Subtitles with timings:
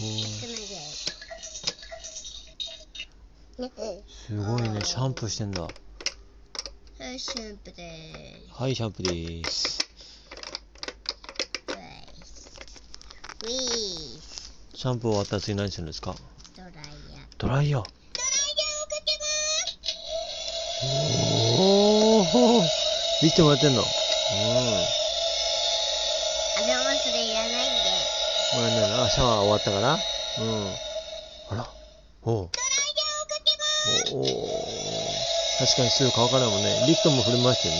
[0.00, 0.06] ご
[3.66, 3.70] い
[4.26, 4.80] すごいね。
[4.84, 5.62] シャンプーしてんだ。
[5.62, 5.68] は
[7.10, 8.54] いシャンプーです。
[8.62, 9.78] はいシャンプーです。
[14.74, 16.16] シャンプー終わったら次何するんですか？
[16.56, 17.02] ドライヤー。
[17.38, 17.82] ドライヤー。
[17.82, 17.90] ドライヤーをか
[19.04, 19.26] けま
[20.86, 20.92] す。
[21.60, 22.22] おお
[23.22, 23.80] 見てもらってんの。
[23.80, 23.84] うん。
[23.84, 23.86] あ
[26.66, 27.52] でもそれいらないん
[27.84, 27.90] で。
[28.54, 29.98] あな、シャワー終わったかな
[30.38, 30.74] うん。
[31.50, 31.66] あら？
[32.24, 32.50] おう。
[34.12, 34.24] おお
[35.58, 36.84] 確かにすぐ乾かないもんね。
[36.86, 37.74] リフトも振りましてね。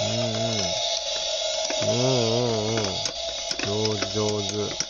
[0.00, 1.92] うんうん。
[1.92, 2.84] うんうんうん。
[3.66, 4.28] 上手上
[4.68, 4.88] 手。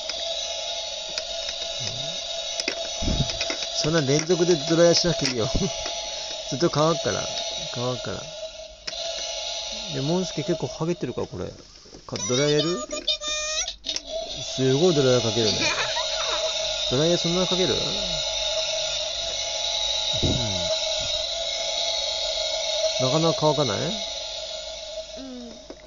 [3.83, 5.49] そんな連続でドライヤーしなくていいよ。
[6.51, 7.23] ずっと乾くから。
[7.75, 8.23] 乾くから。
[9.95, 11.47] で、モンスケ結構ハゲてるか、これ。
[12.07, 12.81] かドライヤーやる？
[14.43, 15.53] すごいドライヤーかけるね。
[16.91, 17.79] ドライヤーそんなかける、うん、
[23.07, 23.79] なかなか乾かない？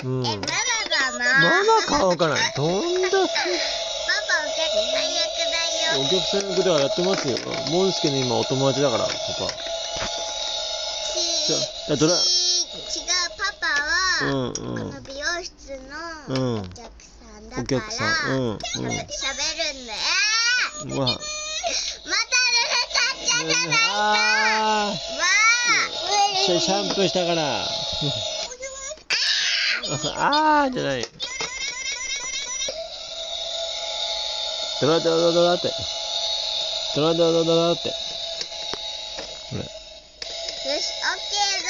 [0.04, 0.22] うん。
[0.22, 0.24] うん。
[0.24, 0.46] まだか
[1.18, 2.40] なまだ乾かない？
[2.56, 3.16] どんだけ？
[3.16, 3.26] ママ、
[4.46, 5.58] お客さん役だ
[5.96, 6.00] よ。
[6.00, 7.36] お客さん役ではやってますよ。
[7.72, 9.18] モンスケの今お友達だから、パパ。
[11.48, 12.22] じゃドラ違う、
[13.38, 14.92] パパは、うんうん、
[15.44, 15.80] 室
[16.28, 20.00] のお客さんだから、うん、うん、しゃべるんだよ。
[20.98, 21.22] ま、また
[22.98, 23.80] ルんじゃないか。
[23.94, 24.94] あ、
[26.46, 27.66] シャンプーしたから。
[30.16, 31.06] ああじゃない。
[34.82, 35.72] ドラドラドラって。
[36.96, 37.90] ドラドラドラって。
[37.90, 38.00] よし、
[40.64, 41.70] オッケーだ。